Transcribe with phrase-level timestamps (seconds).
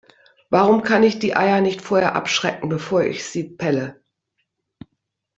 [0.49, 4.01] Warum kann ich die Eier nicht vorher abschrecken, bevor ich sie pelle?